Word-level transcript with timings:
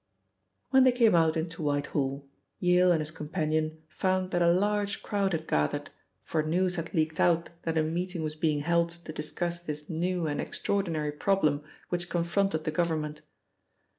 When 0.71 0.83
they 0.83 0.91
came 0.93 1.13
out 1.13 1.37
into 1.37 1.61
Whitehall, 1.61 2.27
Yale 2.57 2.91
and 2.91 3.01
his 3.01 3.11
companion 3.11 3.83
found 3.87 4.31
that 4.31 4.41
a 4.41 4.51
large 4.51 5.03
crowd 5.03 5.31
had 5.33 5.47
gathered, 5.47 5.91
for 6.23 6.41
news 6.41 6.73
had 6.73 6.91
leaked 6.95 7.19
out 7.19 7.51
that 7.65 7.77
a 7.77 7.83
meeting 7.83 8.23
was 8.23 8.33
being 8.33 8.61
held 8.61 8.89
to 8.89 9.13
discuss 9.13 9.61
this 9.61 9.89
new 9.91 10.25
and 10.25 10.41
extraordinary 10.41 11.11
problem 11.11 11.63
which 11.89 12.09
confronted 12.09 12.63
the 12.63 12.71
Government. 12.71 13.21